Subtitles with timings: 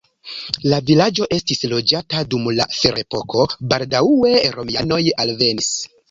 [0.71, 5.69] La vilaĝo estis loĝata dum la ferepoko, baldaŭe romianoj alvenis.